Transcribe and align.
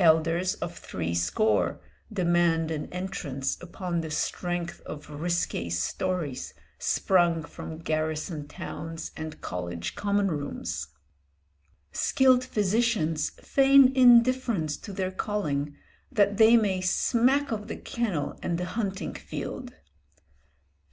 Elders 0.00 0.54
of 0.54 0.76
threescore 0.76 1.78
demand 2.12 2.72
an 2.72 2.92
entrance 2.92 3.56
upon 3.60 4.00
the 4.00 4.10
strength 4.10 4.80
of 4.80 5.06
risqué 5.06 5.70
stories 5.70 6.54
sprung 6.76 7.44
from 7.44 7.78
garrison 7.78 8.48
towns 8.48 9.12
and 9.16 9.40
college 9.40 9.94
common 9.94 10.26
rooms. 10.28 10.88
Skilled 11.92 12.42
physicians 12.42 13.30
feign 13.40 13.94
indifference 13.94 14.76
to 14.76 14.92
their 14.92 15.12
calling 15.12 15.76
that 16.10 16.36
they 16.36 16.56
may 16.56 16.80
smack 16.80 17.52
of 17.52 17.68
the 17.68 17.76
kennel 17.76 18.36
and 18.42 18.58
the 18.58 18.64
hunting 18.74 19.14
field. 19.14 19.72